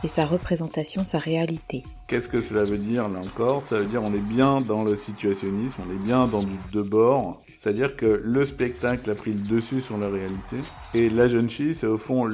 et 0.05 0.09
sa 0.09 0.27
représentation 0.27 1.05
sa 1.05 1.19
réalité. 1.19 1.85
Qu'est-ce 2.09 2.29
que 2.29 2.43
cela 2.43 2.65
veut 2.65 2.79
dire 2.79 3.09
là 3.09 3.21
encore? 3.21 3.65
Ça 3.65 3.79
veut 3.79 3.87
dire 3.87 4.03
on 4.03 4.13
est 4.13 4.19
bien 4.19 4.61
dans 4.61 4.85
le 4.85 4.97
situationnisme, 4.97 5.83
on 5.87 5.91
est 5.91 6.05
bien 6.05 6.27
dans 6.27 6.43
du 6.43 6.57
de 6.73 6.83
bord, 6.83 7.41
c'est-à-dire 7.57 7.97
que 7.97 8.21
le 8.23 8.45
spectacle 8.45 9.11
a 9.11 9.15
pris 9.15 9.33
le 9.33 9.41
dessus 9.41 9.81
sur 9.81 9.99
la 9.99 10.09
réalité, 10.09 10.57
et 10.95 11.09
la 11.11 11.29
jeune 11.29 11.49
fille 11.49 11.75
c'est 11.75 11.87
au 11.87 11.99
fond 11.99 12.27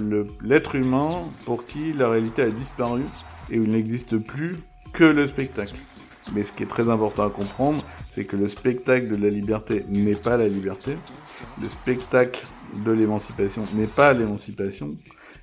l'être 0.43 0.75
humain 0.75 1.25
pour 1.45 1.67
qui 1.67 1.93
la 1.93 2.09
réalité 2.09 2.43
a 2.43 2.51
disparu 2.51 3.05
et 3.51 3.59
où 3.59 3.65
il 3.65 3.71
n'existe 3.71 4.17
plus 4.19 4.57
que 4.93 5.05
le 5.05 5.27
spectacle. 5.27 5.77
Mais 6.35 6.45
ce 6.45 6.53
qui 6.53 6.63
est 6.63 6.67
très 6.67 6.89
important 6.91 7.27
à 7.27 7.31
comprendre, 7.31 7.83
c'est 8.11 8.25
que 8.25 8.37
le 8.37 8.49
spectacle 8.49 9.09
de 9.09 9.17
la 9.17 9.31
liberté 9.31 9.85
n'est 9.89 10.15
pas 10.15 10.37
la 10.37 10.49
liberté, 10.49 10.97
le 11.61 11.69
spectacle 11.69 12.47
de 12.85 12.93
l'émancipation 12.93 13.63
n'est 13.75 13.87
pas 13.87 14.13
l'émancipation, 14.13 14.95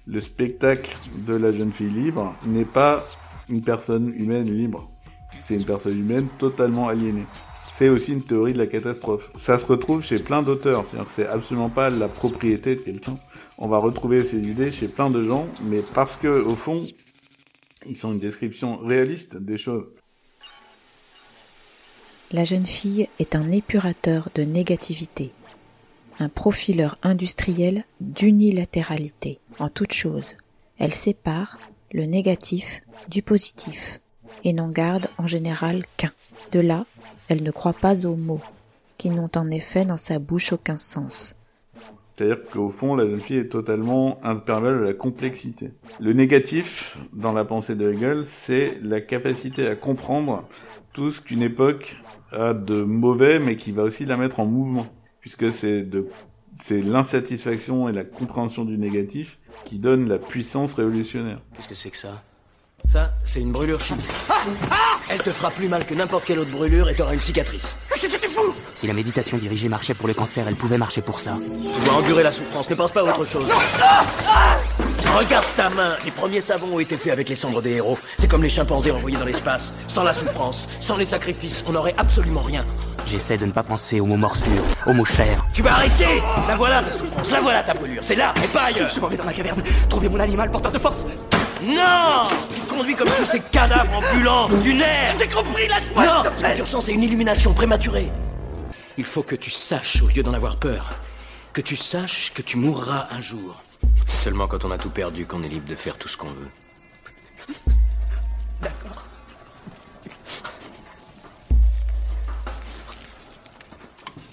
le 0.07 0.19
spectacle 0.19 0.95
de 1.25 1.33
la 1.33 1.51
jeune 1.51 1.71
fille 1.71 1.89
libre 1.89 2.35
n'est 2.45 2.65
pas 2.65 3.03
une 3.50 3.62
personne 3.62 4.13
humaine 4.15 4.50
libre. 4.50 4.88
C'est 5.41 5.55
une 5.55 5.65
personne 5.65 6.00
humaine 6.00 6.27
totalement 6.38 6.88
aliénée. 6.88 7.25
C'est 7.67 7.89
aussi 7.89 8.13
une 8.13 8.24
théorie 8.24 8.53
de 8.53 8.57
la 8.57 8.67
catastrophe. 8.67 9.31
Ça 9.35 9.57
se 9.57 9.65
retrouve 9.65 10.03
chez 10.03 10.19
plein 10.19 10.41
d'auteurs, 10.41 10.85
c'est-à-dire 10.85 11.05
que 11.05 11.12
c'est 11.15 11.27
absolument 11.27 11.69
pas 11.69 11.89
la 11.89 12.07
propriété 12.07 12.75
de 12.75 12.81
quelqu'un. 12.81 13.17
On 13.57 13.67
va 13.67 13.77
retrouver 13.77 14.24
ces 14.24 14.47
idées 14.47 14.71
chez 14.71 14.88
plein 14.88 15.09
de 15.09 15.24
gens, 15.24 15.47
mais 15.63 15.81
parce 15.93 16.15
que, 16.15 16.27
au 16.27 16.55
fond, 16.55 16.85
ils 17.85 17.97
sont 17.97 18.13
une 18.13 18.19
description 18.19 18.77
réaliste 18.77 19.38
des 19.38 19.57
choses. 19.57 19.85
La 22.31 22.43
jeune 22.43 22.65
fille 22.65 23.07
est 23.19 23.35
un 23.35 23.51
épurateur 23.51 24.29
de 24.35 24.43
négativité, 24.43 25.31
un 26.19 26.29
profileur 26.29 26.98
industriel 27.03 27.84
d'unilatéralité 28.01 29.39
en 29.60 29.69
toute 29.69 29.93
chose. 29.93 30.36
Elle 30.77 30.93
sépare 30.93 31.57
le 31.91 32.05
négatif 32.05 32.81
du 33.10 33.22
positif 33.22 34.00
et 34.43 34.53
n'en 34.53 34.69
garde 34.69 35.07
en 35.17 35.27
général 35.27 35.86
qu'un. 35.98 36.12
De 36.51 36.60
là, 36.60 36.86
elle 37.27 37.43
ne 37.43 37.51
croit 37.51 37.74
pas 37.74 38.05
aux 38.05 38.15
mots, 38.15 38.41
qui 38.98 39.10
n'ont 39.10 39.31
en 39.36 39.50
effet 39.50 39.86
dans 39.86 39.98
sa 39.98 40.19
bouche 40.19 40.53
aucun 40.53 40.77
sens. 40.77 41.36
C'est-à-dire 42.15 42.45
qu'au 42.45 42.69
fond, 42.69 42.95
la 42.95 43.05
jeune 43.05 43.19
fille 43.19 43.38
est 43.38 43.50
totalement 43.50 44.24
imperméable 44.24 44.84
à 44.84 44.88
la 44.88 44.93
complexité. 44.93 45.74
Le 46.00 46.13
négatif, 46.13 46.98
dans 47.12 47.34
la 47.34 47.43
pensée 47.43 47.75
de 47.75 47.91
Hegel, 47.91 48.25
c'est 48.25 48.77
la 48.81 49.01
capacité 49.01 49.67
à 49.67 49.75
comprendre 49.75 50.48
tout 50.93 51.12
ce 51.12 51.19
qu'une 51.19 51.41
époque 51.41 51.98
a 52.31 52.53
de 52.53 52.84
mauvais, 52.84 53.39
mais 53.39 53.57
qui 53.57 53.74
va 53.74 53.84
aussi 53.84 54.05
la 54.05 54.15
mettre 54.15 54.39
en 54.39 54.45
mouvement. 54.45 54.88
Puisque 55.25 55.51
c'est 55.51 55.82
de, 55.82 56.08
c'est 56.63 56.84
l'insatisfaction 56.84 57.89
et 57.89 57.91
la 57.91 58.03
compréhension 58.03 58.63
du 58.63 58.77
négatif 58.77 59.39
qui 59.65 59.79
donne 59.79 60.08
la 60.08 60.20
puissance 60.20 60.75
révolutionnaire. 60.75 61.39
Qu'est-ce 61.55 61.67
que 61.67 61.74
c'est 61.74 61.89
que 61.89 61.98
ça? 61.98 62.22
Ça, 62.88 63.12
c'est 63.25 63.39
une 63.41 63.51
brûlure 63.51 63.82
chimique. 63.82 64.05
Elle 65.10 65.24
te 65.24 65.32
fera 65.32 65.50
plus 65.50 65.67
mal 65.67 65.84
que 65.84 65.96
n'importe 65.96 66.25
quelle 66.25 66.38
autre 66.38 66.51
brûlure 66.51 66.89
et 66.89 66.96
t'auras 66.96 67.15
une 67.15 67.20
cicatrice. 67.20 67.75
Qu'est-ce 68.00 68.17
que 68.17 68.22
tu 68.22 68.27
fous? 68.29 68.53
Si 68.75 68.86
la 68.86 68.94
méditation 68.94 69.39
dirigée 69.39 69.67
marchait 69.67 69.96
pour 69.96 70.08
le 70.08 70.13
cancer, 70.13 70.48
elle 70.48 70.55
pouvait 70.55 70.77
marcher 70.77 71.01
pour 71.01 71.20
ça. 71.20 71.39
Tu 71.41 71.86
dois 71.86 71.96
endurer 71.96 72.22
la 72.22 72.32
souffrance, 72.32 72.70
ne 72.70 72.75
pense 72.75 72.91
pas 72.91 73.00
à 73.00 73.03
autre 73.05 73.25
chose. 73.25 73.48
Regarde 75.15 75.45
ta 75.55 75.69
main 75.69 75.95
Les 76.03 76.12
premiers 76.12 76.41
savons 76.41 76.75
ont 76.75 76.79
été 76.79 76.98
faits 76.98 77.13
avec 77.13 77.29
les 77.29 77.38
cendres 77.38 77.62
des 77.62 77.75
héros. 77.75 77.98
C'est 78.17 78.27
comme 78.27 78.43
les 78.43 78.50
chimpanzés 78.50 78.91
envoyés 78.91 79.15
dans 79.15 79.24
l'espace. 79.24 79.74
Sans 79.88 80.03
la 80.03 80.13
souffrance, 80.13 80.67
sans 80.81 80.98
les 80.98 81.05
sacrifices, 81.05 81.63
on 81.65 81.72
n'aurait 81.72 81.95
absolument 81.98 82.41
rien. 82.41 82.65
J'essaie 83.05 83.38
de 83.38 83.45
ne 83.45 83.53
pas 83.53 83.63
penser 83.63 84.01
aux 84.01 84.05
mots 84.05 84.17
morsures, 84.17 84.62
aux 84.86 84.91
mots 84.91 85.05
chers. 85.05 85.45
Tu 85.53 85.62
vas 85.62 85.72
arrêter 85.72 86.22
La 86.50 86.57
voilà 86.57 86.84
ta 86.84 86.91
souffrance, 86.91 87.31
la 87.31 87.39
voilà 87.39 87.63
ta 87.63 87.74
brûlure. 87.74 88.03
C'est 88.03 88.15
là, 88.15 88.34
et 88.43 88.48
pas 88.50 88.63
ailleurs 88.63 88.89
Je 88.89 89.00
m'en 89.00 89.07
vais 89.07 89.15
dans 89.15 89.24
la 89.24 89.31
caverne. 89.31 89.63
Trouvez 89.89 90.10
mon 90.10 90.19
animal 90.19 90.51
porteur 90.51 90.74
de 90.74 90.79
force. 90.79 91.05
Non 91.63 92.27
Tu 92.53 92.62
conduis 92.63 92.95
comme 92.95 93.07
tous 93.07 93.31
ces 93.31 93.39
cadavres 93.39 93.95
ambulants 93.95 94.50
du 94.50 94.74
nerf 94.74 95.15
J'ai 95.17 95.29
compris, 95.29 95.65
lâche-moi 95.69 96.05
Non. 96.05 96.24
L'urgence 96.57 96.88
c'est 96.88 96.91
une 96.91 97.03
illumination 97.03 97.53
prématurée. 97.53 98.10
Il 98.98 99.05
faut 99.05 99.24
que 99.24 99.36
tu 99.36 99.50
saches, 99.50 100.01
au 100.01 100.07
lieu 100.07 100.24
d'en 100.24 100.34
avoir 100.34 100.57
peur, 100.57 100.89
que 101.53 101.62
tu 101.62 101.77
saches 101.77 102.34
que 102.36 102.41
tu 102.41 102.57
mourras 102.57 103.07
un 103.12 103.22
jour. 103.22 103.62
C'est 104.07 104.17
seulement 104.17 104.47
quand 104.47 104.65
on 104.65 104.71
a 104.71 104.77
tout 104.77 104.89
perdu 104.89 105.25
qu'on 105.25 105.43
est 105.43 105.50
libre 105.50 105.67
de 105.67 105.75
faire 105.75 105.97
tout 105.97 106.07
ce 106.07 106.17
qu'on 106.17 106.31
veut. 106.31 106.50
D'accord. 108.62 109.05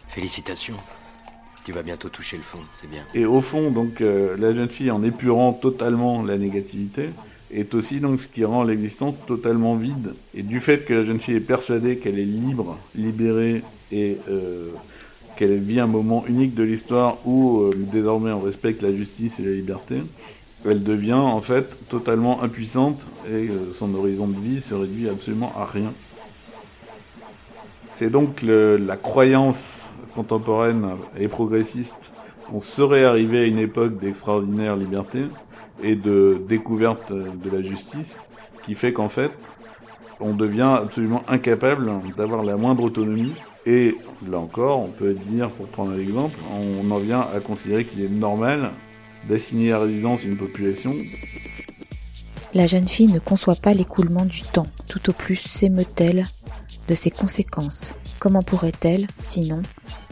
Félicitations. 0.08 0.76
Tu 1.64 1.72
vas 1.72 1.82
bientôt 1.82 2.08
toucher 2.08 2.36
le 2.36 2.42
fond, 2.42 2.58
c'est 2.80 2.90
bien. 2.90 3.04
Et 3.14 3.24
au 3.24 3.40
fond, 3.40 3.70
donc, 3.70 4.00
euh, 4.00 4.36
la 4.36 4.52
jeune 4.52 4.68
fille, 4.68 4.90
en 4.90 5.02
épurant 5.04 5.52
totalement 5.52 6.22
la 6.22 6.36
négativité, 6.36 7.10
est 7.52 7.74
aussi 7.74 8.00
donc 8.00 8.20
ce 8.20 8.28
qui 8.28 8.44
rend 8.44 8.64
l'existence 8.64 9.24
totalement 9.24 9.76
vide. 9.76 10.14
Et 10.34 10.42
du 10.42 10.58
fait 10.58 10.84
que 10.84 10.94
la 10.94 11.04
jeune 11.04 11.20
fille 11.20 11.36
est 11.36 11.40
persuadée 11.40 11.98
qu'elle 11.98 12.18
est 12.18 12.24
libre, 12.24 12.78
libérée 12.94 13.62
et 13.92 14.18
euh, 14.28 14.70
qu'elle 15.36 15.58
vit 15.58 15.80
un 15.80 15.86
moment 15.86 16.24
unique 16.26 16.54
de 16.54 16.62
l'histoire 16.62 17.18
où 17.24 17.60
euh, 17.60 17.70
désormais 17.74 18.32
on 18.32 18.40
respecte 18.40 18.82
la 18.82 18.92
justice 18.92 19.38
et 19.38 19.42
la 19.42 19.52
liberté, 19.52 20.02
elle 20.64 20.82
devient 20.82 21.14
en 21.14 21.40
fait 21.40 21.88
totalement 21.88 22.42
impuissante 22.42 23.06
et 23.28 23.48
euh, 23.48 23.72
son 23.72 23.94
horizon 23.94 24.28
de 24.28 24.38
vie 24.38 24.60
se 24.60 24.74
réduit 24.74 25.08
absolument 25.08 25.52
à 25.56 25.64
rien. 25.64 25.92
C'est 27.94 28.10
donc 28.10 28.42
la 28.42 28.96
croyance 28.96 29.90
contemporaine 30.14 30.96
et 31.18 31.28
progressiste 31.28 32.12
qu'on 32.48 32.60
serait 32.60 33.04
arrivé 33.04 33.40
à 33.40 33.44
une 33.44 33.58
époque 33.58 33.98
d'extraordinaire 33.98 34.76
liberté 34.76 35.24
et 35.82 35.94
de 35.94 36.40
découverte 36.48 37.12
de 37.12 37.50
la 37.50 37.62
justice 37.62 38.18
qui 38.64 38.74
fait 38.74 38.92
qu'en 38.92 39.08
fait, 39.08 39.32
on 40.20 40.34
devient 40.34 40.76
absolument 40.80 41.22
incapable 41.28 41.90
d'avoir 42.16 42.44
la 42.44 42.56
moindre 42.56 42.84
autonomie. 42.84 43.34
Et 43.64 43.96
là 44.28 44.38
encore, 44.38 44.80
on 44.80 44.88
peut 44.88 45.14
dire, 45.14 45.50
pour 45.50 45.66
prendre 45.66 45.92
un 45.92 45.98
exemple, 45.98 46.36
on 46.50 46.90
en 46.90 46.98
vient 46.98 47.20
à 47.20 47.40
considérer 47.40 47.84
qu'il 47.84 48.02
est 48.02 48.08
normal 48.08 48.70
d'assigner 49.28 49.72
à 49.72 49.78
résidence 49.78 50.24
une 50.24 50.36
population 50.36 50.94
La 52.54 52.66
jeune 52.66 52.88
fille 52.88 53.06
ne 53.06 53.20
conçoit 53.20 53.54
pas 53.54 53.72
l'écoulement 53.72 54.24
du 54.24 54.42
temps, 54.42 54.66
tout 54.88 55.08
au 55.10 55.12
plus 55.12 55.36
s'émeut-elle 55.36 56.26
de 56.88 56.94
ses 56.94 57.10
conséquences. 57.10 57.94
Comment 58.18 58.42
pourrait-elle, 58.42 59.06
sinon, 59.18 59.62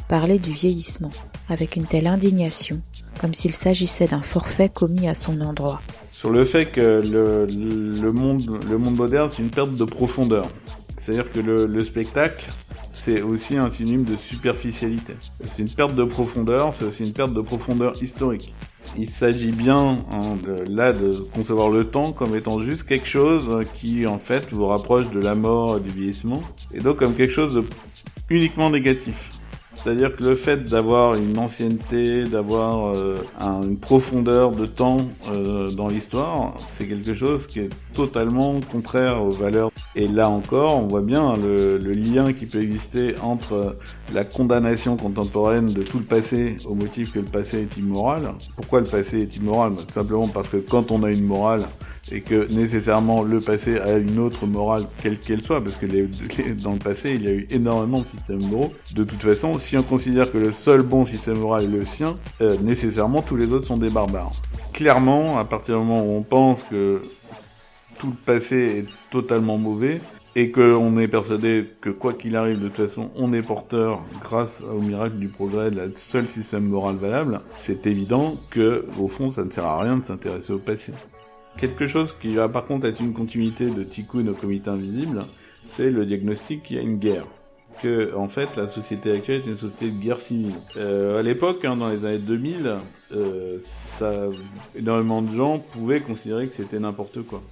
parler 0.09 0.39
du 0.39 0.51
vieillissement 0.53 1.11
avec 1.49 1.75
une 1.75 1.87
telle 1.87 2.07
indignation, 2.07 2.81
comme 3.21 3.35
s'il 3.35 3.53
s'agissait 3.53 4.07
d'un 4.07 4.23
forfait 4.23 4.69
commis 4.69 5.09
à 5.09 5.15
son 5.15 5.41
endroit? 5.41 5.83
Sur 6.13 6.31
le 6.31 6.45
fait 6.45 6.67
que 6.67 7.03
le, 7.05 7.47
le 7.47 8.13
monde, 8.13 8.65
le 8.71 8.79
monde 8.79 8.97
moderne, 8.97 9.31
c'est 9.35 9.43
une 9.43 9.51
perte 9.51 9.75
de 9.75 9.85
profondeur. 9.85 10.47
C'est-à-dire 10.99 11.33
que 11.33 11.41
le, 11.41 11.67
le 11.67 11.83
spectacle, 11.83 12.49
c'est 13.01 13.23
aussi 13.23 13.57
un 13.57 13.71
synonyme 13.71 14.05
de 14.05 14.17
superficialité. 14.17 15.15
C'est 15.41 15.63
une 15.63 15.71
perte 15.71 15.95
de 15.95 16.05
profondeur, 16.05 16.75
c'est 16.75 16.85
aussi 16.85 17.05
une 17.05 17.15
perte 17.15 17.33
de 17.33 17.41
profondeur 17.41 17.95
historique. 18.03 18.53
Il 18.99 19.09
s'agit 19.09 19.53
bien 19.53 19.99
hein, 20.13 20.37
là 20.69 20.93
de 20.93 21.15
concevoir 21.33 21.71
le 21.71 21.85
temps 21.85 22.13
comme 22.13 22.37
étant 22.37 22.61
juste 22.61 22.83
quelque 22.85 23.07
chose 23.07 23.65
qui 23.75 24.07
en 24.07 24.19
fait 24.19 24.53
vous 24.53 24.67
rapproche 24.67 25.11
de 25.11 25.21
la 25.21 25.35
mort 25.35 25.81
du 25.81 25.89
vieillissement, 25.89 26.43
et 26.75 26.81
donc 26.81 26.99
comme 26.99 27.15
quelque 27.15 27.33
chose 27.33 27.55
de 27.55 27.65
uniquement 28.29 28.69
négatif. 28.69 29.30
C'est-à-dire 29.73 30.17
que 30.17 30.25
le 30.25 30.35
fait 30.35 30.65
d'avoir 30.65 31.15
une 31.15 31.39
ancienneté, 31.39 32.25
d'avoir 32.25 32.95
euh, 32.97 33.15
un- 33.39 33.63
une 33.63 33.79
profondeur 33.79 34.51
de 34.51 34.67
temps 34.67 34.99
euh, 35.33 35.71
dans 35.71 35.87
l'histoire, 35.89 36.55
c'est 36.67 36.87
quelque 36.87 37.15
chose 37.15 37.47
qui 37.47 37.61
est 37.61 37.71
totalement 37.95 38.61
contraire 38.73 39.23
aux 39.23 39.31
valeurs. 39.31 39.71
Et 39.95 40.09
là 40.09 40.29
encore, 40.29 40.77
on 40.77 40.87
voit 40.89 41.03
bien 41.03 41.35
le, 41.37 41.79
le 41.79 41.93
lien 41.93 42.33
qui 42.33 42.47
peut 42.47 42.61
exister 42.61 43.15
entre 43.23 43.77
la 44.13 44.25
condamnation 44.25 44.97
contemporaine 44.97 45.73
de 45.73 45.83
tout 45.83 45.99
le 45.99 46.05
passé 46.05 46.57
au 46.67 46.75
motif 46.75 47.13
que 47.13 47.21
le 47.21 47.25
passé 47.27 47.61
est 47.63 47.77
immoral. 47.77 48.33
Pourquoi 48.57 48.81
le 48.81 48.87
passé 48.87 49.21
est 49.23 49.37
immoral? 49.37 49.73
Bah, 49.77 49.83
simplement 49.89 50.29
parce 50.29 50.49
que 50.49 50.57
quand 50.57 50.91
on 50.91 51.05
a 51.05 51.11
une 51.11 51.25
morale, 51.25 51.65
et 52.13 52.21
que 52.23 52.51
nécessairement 52.53 53.23
le 53.23 53.41
passé 53.41 53.79
a 53.79 53.99
une 53.99 54.19
autre 54.19 54.47
morale 54.47 54.85
quelle 55.03 55.19
qu'elle 55.19 55.43
soit, 55.43 55.63
parce 55.63 55.77
que 55.77 55.87
les- 55.87 56.09
les- 56.39 56.55
dans 56.55 56.73
le 56.73 56.79
passé 56.79 57.13
il 57.15 57.23
y 57.25 57.29
a 57.29 57.33
eu 57.33 57.47
énormément 57.51 58.01
de 58.01 58.07
systèmes 58.07 58.43
moraux. 58.49 58.73
De 58.95 59.05
toute 59.05 59.23
façon, 59.23 59.59
si 59.59 59.77
on 59.77 59.83
considère 59.83 60.31
que 60.33 60.39
le 60.39 60.53
seul 60.53 60.83
bon 60.83 61.05
système 61.05 61.39
moral 61.39 61.65
est 61.65 61.69
le 61.79 61.85
sien, 61.85 62.17
euh, 62.41 62.57
nécessairement 62.63 63.23
tous 63.23 63.37
les 63.37 63.53
autres 63.53 63.67
sont 63.67 63.77
des 63.77 63.91
barbares. 63.91 64.33
Clairement, 64.73 65.39
à 65.39 65.45
partir 65.45 65.79
du 65.79 65.85
moment 65.85 66.05
où 66.05 66.17
on 66.17 66.23
pense 66.23 66.65
que 66.65 67.03
tout 67.99 68.09
le 68.09 68.17
passé 68.25 68.57
est 68.57 68.87
totalement 69.11 69.59
mauvais, 69.59 70.01
et 70.37 70.53
qu'on 70.53 70.97
est 70.99 71.09
persuadé 71.09 71.67
que 71.81 71.91
quoi 71.91 72.13
qu'il 72.13 72.37
arrive, 72.37 72.61
de 72.61 72.69
toute 72.69 72.87
façon, 72.87 73.11
on 73.17 73.33
est 73.33 73.43
porteur, 73.43 74.01
grâce 74.23 74.63
au 74.63 74.81
miracle 74.81 75.17
du 75.17 75.27
progrès, 75.27 75.73
de 75.73 75.77
la 75.77 75.87
seul 75.97 76.29
système 76.29 76.65
moral 76.67 76.95
valable, 76.95 77.41
c'est 77.59 77.87
évident 77.89 78.37
que, 78.49 78.87
au 78.97 79.09
fond, 79.09 79.33
ça 79.33 79.45
ne 79.45 79.51
sert 79.51 79.67
à 79.67 79.81
rien 79.81 79.97
de 79.97 80.05
s'intéresser 80.05 80.53
au 80.53 80.59
passé. 80.59 80.93
Quelque 81.57 81.87
chose 81.87 82.15
qui 82.21 82.35
va 82.35 82.49
par 82.49 82.67
contre 82.67 82.87
être 82.87 83.01
une 83.01 83.13
continuité 83.13 83.71
de 83.71 83.83
Tikkun 83.83 84.27
au 84.29 84.35
comité 84.35 84.71
invisible, 84.71 85.25
c'est 85.65 85.91
le 85.91 86.07
diagnostic 86.07 86.63
qu'il 86.63 86.77
y 86.77 86.79
a 86.79 86.83
une 86.83 86.99
guerre. 86.99 87.27
Que, 87.83 88.15
en 88.15 88.29
fait, 88.29 88.57
la 88.57 88.69
société 88.69 89.13
actuelle 89.13 89.43
est 89.43 89.47
une 89.47 89.57
société 89.57 89.91
de 89.91 89.99
guerre 90.03 90.21
civile. 90.21 90.55
Euh, 90.77 91.19
à 91.19 91.23
l'époque, 91.23 91.65
hein, 91.65 91.77
dans 91.77 91.89
les 91.89 92.05
années 92.05 92.19
2000, 92.19 92.77
euh, 93.13 93.59
ça, 93.63 94.29
énormément 94.77 95.23
de 95.23 95.35
gens 95.35 95.59
pouvaient 95.59 96.01
considérer 96.01 96.49
que 96.49 96.55
c'était 96.55 96.79
n'importe 96.79 97.23
quoi. 97.23 97.43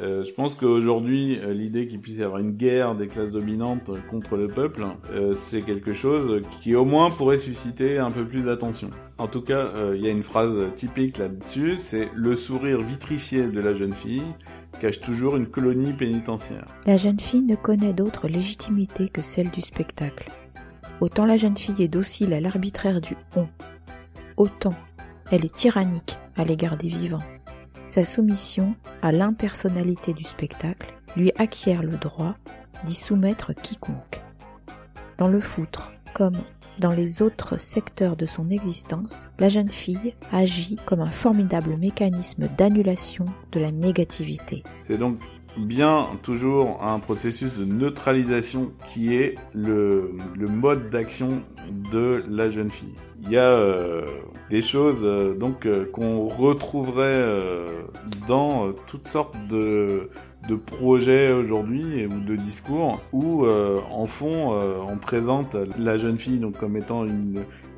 Euh, 0.00 0.24
je 0.24 0.32
pense 0.32 0.54
qu'aujourd'hui, 0.54 1.38
euh, 1.40 1.52
l'idée 1.52 1.88
qu'il 1.88 2.00
puisse 2.00 2.18
y 2.18 2.22
avoir 2.22 2.40
une 2.40 2.52
guerre 2.52 2.94
des 2.94 3.08
classes 3.08 3.30
dominantes 3.30 3.90
contre 4.08 4.36
le 4.36 4.46
peuple, 4.46 4.84
euh, 5.10 5.34
c'est 5.36 5.62
quelque 5.62 5.92
chose 5.92 6.42
qui 6.62 6.74
au 6.74 6.84
moins 6.84 7.10
pourrait 7.10 7.38
susciter 7.38 7.98
un 7.98 8.10
peu 8.10 8.24
plus 8.24 8.42
d'attention. 8.42 8.90
En 9.18 9.26
tout 9.26 9.42
cas, 9.42 9.72
il 9.94 10.00
y 10.00 10.06
a 10.06 10.10
une 10.10 10.22
phrase 10.22 10.72
typique 10.76 11.18
là-dessus, 11.18 11.76
c'est 11.78 12.08
le 12.14 12.36
sourire 12.36 12.80
vitrifié 12.80 13.48
de 13.48 13.60
la 13.60 13.74
jeune 13.74 13.92
fille 13.92 14.22
cache 14.80 15.00
toujours 15.00 15.36
une 15.36 15.48
colonie 15.48 15.92
pénitentiaire. 15.92 16.64
La 16.86 16.96
jeune 16.96 17.18
fille 17.18 17.42
ne 17.42 17.56
connaît 17.56 17.92
d'autre 17.92 18.28
légitimité 18.28 19.08
que 19.08 19.20
celle 19.20 19.50
du 19.50 19.60
spectacle. 19.60 20.30
Autant 21.00 21.26
la 21.26 21.36
jeune 21.36 21.56
fille 21.56 21.82
est 21.82 21.88
docile 21.88 22.32
à 22.32 22.40
l'arbitraire 22.40 23.00
du 23.00 23.16
on, 23.34 23.48
autant 24.36 24.74
elle 25.30 25.44
est 25.44 25.54
tyrannique 25.54 26.18
à 26.36 26.44
l'égard 26.44 26.76
des 26.76 26.88
vivants. 26.88 27.22
Sa 27.88 28.04
soumission 28.04 28.74
à 29.00 29.12
l'impersonnalité 29.12 30.12
du 30.12 30.22
spectacle 30.22 30.94
lui 31.16 31.32
acquiert 31.38 31.82
le 31.82 31.96
droit 31.96 32.36
d'y 32.84 32.94
soumettre 32.94 33.54
quiconque. 33.54 34.22
Dans 35.16 35.28
le 35.28 35.40
foutre, 35.40 35.92
comme 36.12 36.36
dans 36.78 36.92
les 36.92 37.22
autres 37.22 37.56
secteurs 37.56 38.14
de 38.14 38.26
son 38.26 38.50
existence, 38.50 39.30
la 39.38 39.48
jeune 39.48 39.70
fille 39.70 40.14
agit 40.32 40.76
comme 40.84 41.00
un 41.00 41.10
formidable 41.10 41.76
mécanisme 41.76 42.48
d'annulation 42.58 43.24
de 43.52 43.60
la 43.60 43.70
négativité. 43.70 44.62
Bien 45.58 46.06
toujours 46.22 46.82
un 46.82 46.98
processus 46.98 47.56
de 47.56 47.64
neutralisation 47.64 48.72
qui 48.92 49.14
est 49.14 49.34
le, 49.54 50.14
mode 50.38 50.90
d'action 50.90 51.42
de 51.92 52.24
la 52.28 52.50
jeune 52.50 52.70
fille. 52.70 52.94
Il 53.24 53.30
y 53.30 53.36
a 53.36 53.42
euh, 53.42 54.06
des 54.48 54.62
choses 54.62 55.00
euh, 55.02 55.34
donc 55.34 55.66
euh, 55.66 55.84
qu'on 55.92 56.24
retrouverait 56.24 57.24
dans 58.26 58.72
toutes 58.86 59.08
sortes 59.08 59.36
de, 59.48 60.08
projets 60.66 61.32
aujourd'hui 61.32 62.06
ou 62.06 62.20
de 62.20 62.36
discours 62.36 63.02
où 63.12 63.46
en 63.46 64.06
fond 64.06 64.58
on 64.88 64.96
présente 64.96 65.56
la 65.78 65.98
jeune 65.98 66.18
fille 66.18 66.38
donc 66.38 66.56
comme 66.56 66.76
étant 66.76 67.06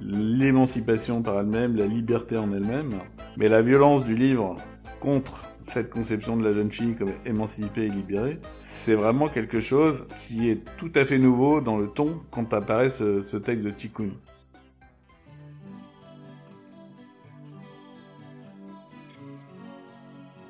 l'émancipation 0.01 1.23
par 1.23 1.41
elle-même, 1.41 1.77
la 1.77 1.87
liberté 1.87 2.37
en 2.37 2.53
elle-même, 2.53 2.95
mais 3.37 3.49
la 3.49 3.63
violence 3.63 4.05
du 4.05 4.15
livre 4.15 4.57
contre 5.01 5.50
cette 5.71 5.91
conception 5.91 6.37
de 6.37 6.45
la 6.45 6.53
jeune 6.53 6.71
fille 6.71 6.97
comme 6.97 7.13
émancipée 7.25 7.85
et 7.85 7.89
libérée, 7.89 8.41
c'est 8.59 8.95
vraiment 8.95 9.29
quelque 9.29 9.61
chose 9.61 10.07
qui 10.27 10.51
est 10.51 10.59
tout 10.77 10.91
à 10.97 11.05
fait 11.05 11.19
nouveau 11.19 11.61
dans 11.61 11.77
le 11.77 11.87
ton 11.87 12.21
quand 12.31 12.53
apparaît 12.53 12.91
ce, 12.91 13.37
texte 13.37 13.65
de 13.65 13.71
Tikkun. 13.71 14.11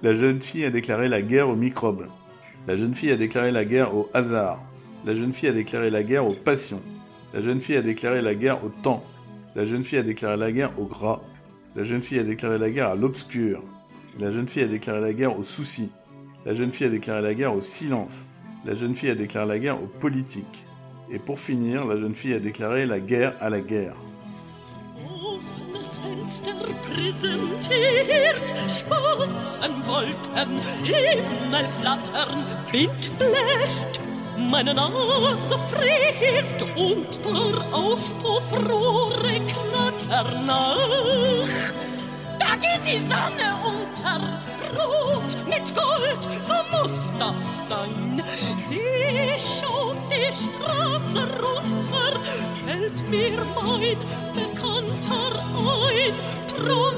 La 0.02 0.14
jeune 0.14 0.40
fille 0.40 0.64
a 0.64 0.70
déclaré 0.70 1.09
la 1.09 1.20
guerre 1.20 1.50
aux 1.50 1.56
microbes. 1.56 2.06
La 2.66 2.76
jeune 2.76 2.94
fille 2.94 3.11
a 3.11 3.16
déclaré 3.16 3.52
la 3.52 3.66
guerre 3.66 3.94
au 3.94 4.09
hasard. 4.14 4.62
La 5.04 5.14
jeune 5.14 5.35
fille 5.35 5.50
a 5.50 5.52
déclaré 5.52 5.90
la 5.90 6.02
guerre 6.02 6.26
aux 6.26 6.33
passions. 6.33 6.80
La 7.35 7.42
jeune 7.42 7.61
fille 7.61 7.76
a 7.76 7.83
déclaré 7.83 8.22
la 8.22 8.35
guerre 8.35 8.64
au 8.64 8.70
temps. 8.70 9.04
La 9.54 9.66
jeune 9.66 9.85
fille 9.85 9.98
a 9.98 10.02
déclaré 10.02 10.38
la 10.38 10.50
guerre 10.52 10.78
au 10.78 10.87
gras. 10.87 11.20
La 11.76 11.85
jeune 11.85 12.00
fille 12.00 12.18
a 12.18 12.24
déclaré 12.24 12.56
la 12.56 12.70
guerre 12.70 12.88
à 12.88 12.94
l'obscur. 12.94 13.62
La 14.20 14.30
jeune 14.30 14.46
fille 14.48 14.64
a 14.64 14.66
déclaré 14.66 15.00
la 15.00 15.14
guerre 15.14 15.38
au 15.38 15.42
souci. 15.42 15.90
La 16.44 16.52
jeune 16.52 16.72
fille 16.72 16.87
a 16.87 16.90
déclaré 16.90 17.22
la 17.22 17.33
guerre 17.33 17.54
au 17.54 17.62
silence. 17.62 18.26
La 18.66 18.74
jeune 18.74 18.94
fille 18.94 19.09
a 19.09 19.14
déclaré 19.14 19.48
la 19.48 19.59
guerre 19.59 19.83
aux 19.83 19.87
politiques. 19.87 20.66
Et 21.11 21.18
pour 21.18 21.38
finir, 21.38 21.87
la 21.87 21.96
jeune 21.96 22.14
fille 22.14 22.35
a 22.35 22.38
déclaré 22.38 22.85
la 22.85 23.00
guerre 23.00 23.33
à 23.40 23.48
la 23.48 23.62
guerre. 23.62 23.96
Geht 42.61 42.85
die 42.87 42.99
Sonne 42.99 43.57
unter, 43.64 44.20
rot 44.77 45.33
mit 45.46 45.75
Gold, 45.75 46.23
so 46.46 46.77
muss 46.77 47.12
das 47.18 47.68
sein. 47.68 48.23
Sie 48.68 48.81
schauft 49.38 50.07
die 50.11 50.33
Straße 50.33 51.27
runter, 51.40 52.20
fällt 52.64 53.09
mir 53.09 53.38
mein 53.55 53.96
Bekannter 54.35 55.42
ein. 55.57 56.14
Drum 56.57 56.94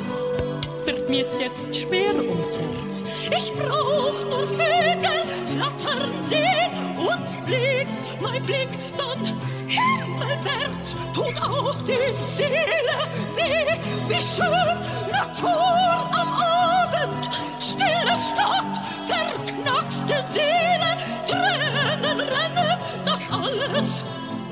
wird 0.84 1.08
mir's 1.08 1.38
jetzt 1.38 1.74
schwer 1.74 2.14
ums 2.14 2.58
Herz. 2.58 3.04
Ich 3.30 3.52
brauch 3.52 4.24
nur 4.28 4.48
Vögel 4.48 5.22
flattern 5.54 6.10
sehen 6.28 6.72
und 6.96 7.46
fliegt 7.46 7.90
mein 8.20 8.42
Blick 8.42 8.68
dann 8.96 9.36
himmelwärts 9.72 10.96
tut 11.14 11.36
auch 11.42 11.80
die 11.82 12.12
Seele 12.36 12.98
weh, 13.36 13.78
wie 14.08 14.22
schön 14.22 14.76
Natur 15.10 16.08
am 16.12 16.32
Abend, 16.32 17.30
stille 17.58 18.16
Stadt, 18.16 18.74
verknackste 19.06 20.16
Seele, 20.30 20.90
Tränen 21.26 22.20
rennen, 22.20 22.78
das 23.04 23.22
alles 23.30 24.04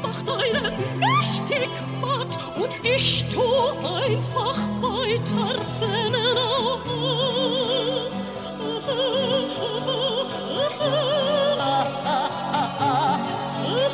macht 0.02 0.28
einen 0.28 0.74
mächtig 0.98 1.68
matt. 2.00 2.38
Und 2.56 2.84
ich 2.84 3.26
tu 3.28 3.42
einfach 3.42 4.58
weiter 4.80 5.60
rennen. 5.80 6.36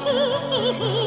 Oh, 0.09 1.03